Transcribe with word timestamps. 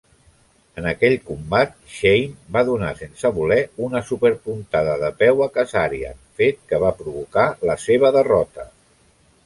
En 0.81 0.85
aquell 0.91 1.17
combat, 1.27 1.75
Shane 1.97 2.53
va 2.55 2.63
donar 2.71 2.89
sense 3.03 3.31
voler 3.37 3.59
una 3.89 4.03
superpuntada 4.09 4.97
de 5.05 5.13
peu 5.23 5.47
a 5.47 5.51
Kazarian, 5.59 6.21
fet 6.41 6.67
que 6.73 6.83
va 6.87 6.95
provocar 7.03 7.49
la 7.71 7.81
seva 7.89 8.17
derrota. 8.21 8.71